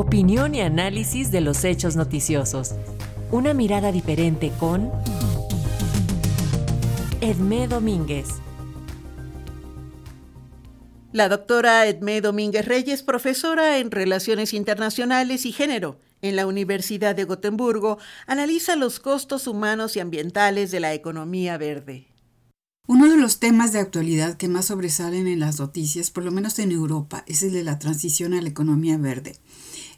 [0.00, 2.70] Opinión y análisis de los hechos noticiosos.
[3.30, 4.90] Una mirada diferente con
[7.20, 8.28] Edmé Domínguez.
[11.12, 17.24] La doctora Edmé Domínguez Reyes, profesora en Relaciones Internacionales y Género en la Universidad de
[17.24, 22.06] Gotemburgo, analiza los costos humanos y ambientales de la economía verde.
[22.88, 26.58] Uno de los temas de actualidad que más sobresalen en las noticias, por lo menos
[26.58, 29.36] en Europa, es el de la transición a la economía verde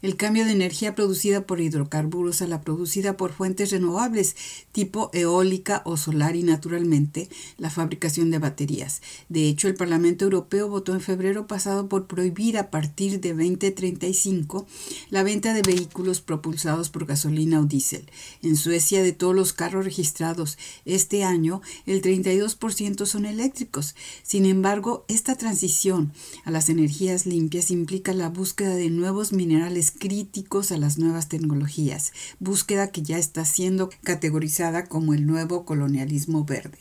[0.03, 4.37] el cambio de energía producida por hidrocarburos a la producida por fuentes renovables
[4.73, 9.01] tipo eólica o solar y naturalmente la fabricación de baterías.
[9.28, 14.66] De hecho, el Parlamento Europeo votó en febrero pasado por prohibir a partir de 2035
[15.11, 18.11] la venta de vehículos propulsados por gasolina o diésel.
[18.42, 23.95] En Suecia, de todos los carros registrados este año, el 32% son eléctricos.
[24.23, 26.12] Sin embargo, esta transición
[26.45, 32.12] a las energías limpias implica la búsqueda de nuevos minerales críticos a las nuevas tecnologías,
[32.41, 36.78] búsqueda que ya está siendo categorizada como el nuevo colonialismo verde.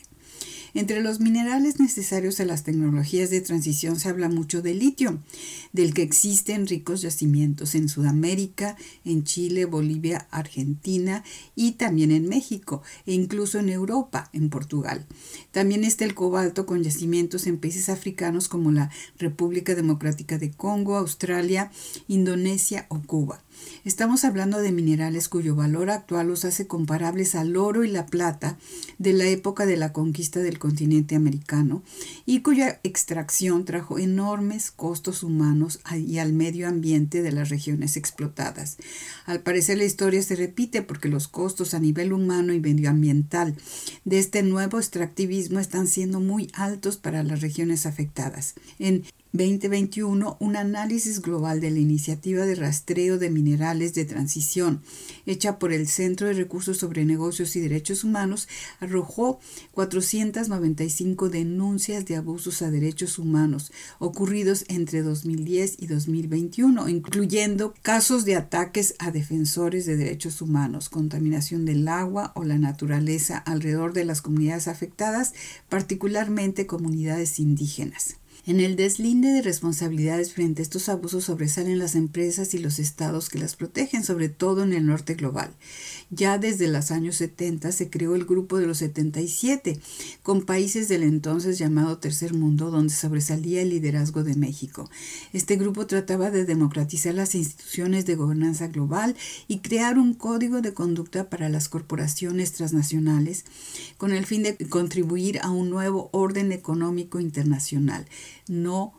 [0.74, 5.22] Entre los minerales necesarios a las tecnologías de transición se habla mucho de litio,
[5.72, 12.82] del que existen ricos yacimientos en Sudamérica, en Chile, Bolivia, Argentina y también en México
[13.04, 15.06] e incluso en Europa, en Portugal.
[15.50, 20.96] También está el cobalto con yacimientos en países africanos como la República Democrática de Congo,
[20.96, 21.70] Australia,
[22.08, 23.42] Indonesia o Cuba.
[23.84, 28.56] Estamos hablando de minerales cuyo valor actual los hace comparables al oro y la plata
[28.98, 31.82] de la época de la conquista del continente americano
[32.24, 38.76] y cuya extracción trajo enormes costos humanos y al medio ambiente de las regiones explotadas.
[39.26, 43.56] Al parecer la historia se repite porque los costos a nivel humano y medioambiental
[44.04, 48.54] de este nuevo extractivismo están siendo muy altos para las regiones afectadas.
[49.32, 54.82] 2021 un análisis global de la iniciativa de rastreo de minerales de transición
[55.24, 58.46] hecha por el Centro de Recursos sobre Negocios y Derechos Humanos
[58.78, 59.40] arrojó
[59.72, 68.36] 495 denuncias de abusos a derechos humanos ocurridos entre 2010 y 2021, incluyendo casos de
[68.36, 74.20] ataques a defensores de derechos humanos, contaminación del agua o la naturaleza alrededor de las
[74.20, 75.32] comunidades afectadas,
[75.68, 78.16] particularmente comunidades indígenas.
[78.44, 83.28] En el deslinde de responsabilidades frente a estos abusos sobresalen las empresas y los estados
[83.28, 85.52] que las protegen, sobre todo en el norte global.
[86.10, 89.78] Ya desde los años 70 se creó el Grupo de los 77,
[90.24, 94.90] con países del entonces llamado Tercer Mundo, donde sobresalía el liderazgo de México.
[95.32, 99.14] Este grupo trataba de democratizar las instituciones de gobernanza global
[99.46, 103.44] y crear un código de conducta para las corporaciones transnacionales,
[103.98, 108.04] con el fin de contribuir a un nuevo orden económico internacional
[108.48, 108.94] no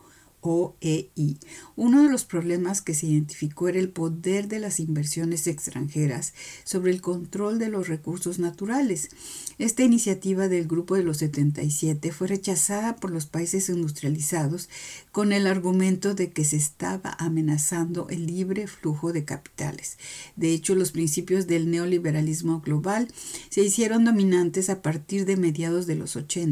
[0.46, 1.38] OEI.
[1.74, 6.34] Uno de los problemas que se identificó era el poder de las inversiones extranjeras
[6.64, 9.08] sobre el control de los recursos naturales.
[9.58, 14.68] Esta iniciativa del Grupo de los 77 fue rechazada por los países industrializados
[15.12, 19.96] con el argumento de que se estaba amenazando el libre flujo de capitales.
[20.36, 23.08] De hecho, los principios del neoliberalismo global
[23.48, 26.44] se hicieron dominantes a partir de mediados de los 80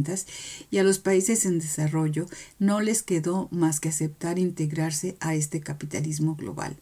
[0.70, 2.26] y a los países en desarrollo
[2.58, 6.76] no les quedó más que aceptar integrarse a este capitalismo global.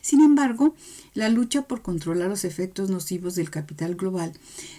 [0.00, 0.76] Sin embargo,
[1.12, 4.32] la lucha por controlar los efectos nocivos del capital global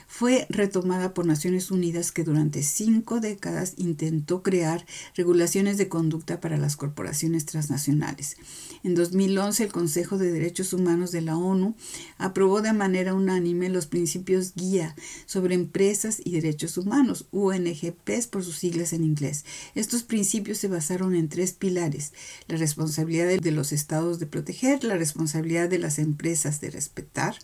[0.08, 4.86] fue retomada por Naciones Unidas que durante cinco décadas intentó crear
[5.16, 8.38] regulaciones de conducta para las corporaciones transnacionales.
[8.84, 11.76] En 2011 el Consejo de Derechos Humanos de la ONU
[12.18, 14.96] aprobó de manera unánime los principios guía
[15.26, 19.44] sobre empresas y derechos humanos, UNGPs por sus siglas en inglés.
[19.76, 22.14] Estos principios se basaron en tres pilares,
[22.48, 27.36] la responsabilidad de los estados de proteger, la responsabilidad de las empresas de respetar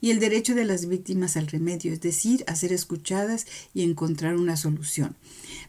[0.00, 4.36] y el derecho de las víctimas al remedio, es decir, a ser escuchadas y encontrar
[4.36, 5.16] una solución.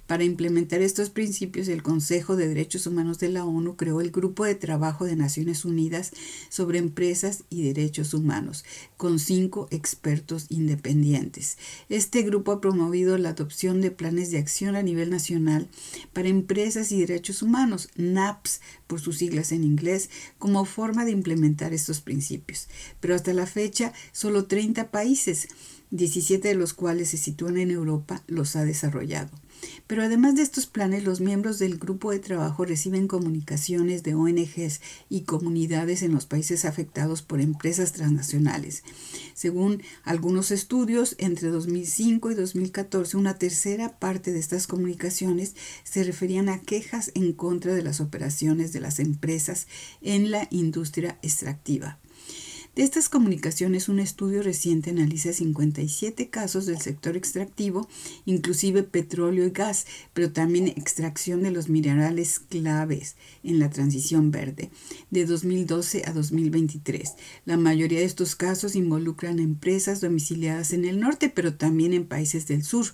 [0.08, 4.44] Para implementar estos principios, el Consejo de Derechos Humanos de la ONU creó el Grupo
[4.44, 6.12] de Trabajo de Naciones Unidas
[6.50, 8.66] sobre Empresas y Derechos Humanos,
[8.98, 11.58] con cinco expertos independientes.
[11.88, 15.70] Este grupo ha promovido la adopción de planes de acción a nivel nacional
[16.12, 21.74] para empresas y derechos humanos, NAPS por sus siglas en inglés, como forma de implementar
[21.74, 22.68] estos principios.
[23.00, 25.48] Pero hasta la fecha, solo 30 países
[25.92, 29.30] 17 de los cuales se sitúan en Europa, los ha desarrollado.
[29.88, 34.82] Pero además de estos planes, los miembros del grupo de trabajo reciben comunicaciones de ONGs
[35.10, 38.84] y comunidades en los países afectados por empresas transnacionales.
[39.34, 46.50] Según algunos estudios, entre 2005 y 2014, una tercera parte de estas comunicaciones se referían
[46.50, 49.68] a quejas en contra de las operaciones de las empresas
[50.02, 52.00] en la industria extractiva.
[52.74, 57.90] De estas comunicaciones, un estudio reciente analiza 57 casos del sector extractivo,
[58.24, 64.72] inclusive petróleo y gas, pero también extracción de los minerales claves en la transición verde,
[65.10, 67.12] de 2012 a 2023.
[67.44, 72.48] La mayoría de estos casos involucran empresas domiciliadas en el norte, pero también en países
[72.48, 72.86] del sur.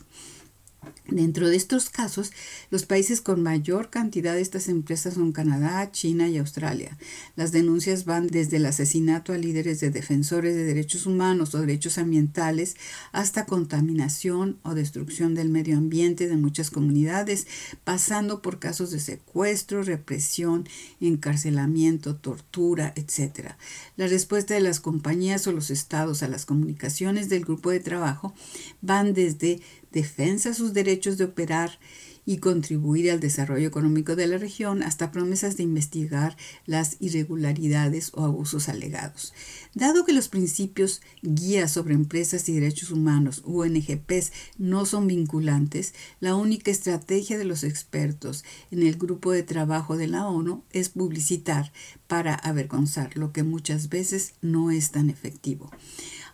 [1.09, 2.31] Dentro de estos casos,
[2.69, 6.97] los países con mayor cantidad de estas empresas son Canadá, China y Australia.
[7.35, 11.97] Las denuncias van desde el asesinato a líderes de defensores de derechos humanos o derechos
[11.97, 12.75] ambientales
[13.11, 17.47] hasta contaminación o destrucción del medio ambiente de muchas comunidades,
[17.83, 20.67] pasando por casos de secuestro, represión,
[20.99, 23.51] encarcelamiento, tortura, etc.
[23.95, 28.33] La respuesta de las compañías o los estados a las comunicaciones del grupo de trabajo
[28.81, 29.61] van desde
[29.91, 31.79] defensa de sus derechos de operar
[32.27, 36.35] y contribuir al desarrollo económico de la región hasta promesas de investigar
[36.65, 39.33] las irregularidades o abusos alegados.
[39.73, 46.35] Dado que los principios guías sobre empresas y derechos humanos, UNGPs, no son vinculantes, la
[46.35, 51.71] única estrategia de los expertos en el grupo de trabajo de la ONU es publicitar
[52.07, 55.69] para avergonzar, lo que muchas veces no es tan efectivo.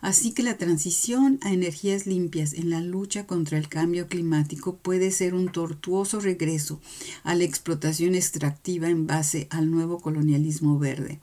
[0.00, 5.10] Así que la transición a energías limpias en la lucha contra el cambio climático puede
[5.10, 6.78] ser un tortuoso regreso
[7.22, 11.20] a la explotación extractiva en base al nuevo colonialismo verde.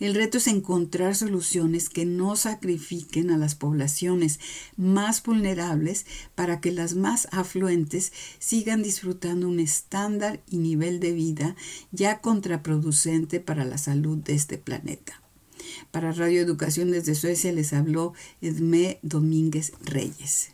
[0.00, 4.40] El reto es encontrar soluciones que no sacrifiquen a las poblaciones
[4.76, 11.54] más vulnerables para que las más afluentes sigan disfrutando un estándar y nivel de vida
[11.92, 15.20] ya contraproducente para la salud de este planeta.
[15.90, 20.52] Para Radio Educación desde Suecia les habló Edmé Domínguez Reyes.